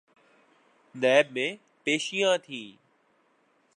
NAB 0.95 1.25
میں 1.31 1.49
پیشیاں 1.83 2.37
تھیں۔ 2.37 2.69